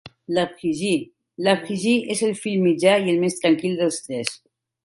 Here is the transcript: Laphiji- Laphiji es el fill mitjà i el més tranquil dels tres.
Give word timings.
Laphiji- 0.29 1.13
Laphiji 1.45 1.93
es 2.15 2.23
el 2.29 2.33
fill 2.41 2.65
mitjà 2.65 2.97
i 3.05 3.15
el 3.15 3.23
més 3.27 3.41
tranquil 3.45 3.81
dels 3.83 4.05
tres. 4.09 4.35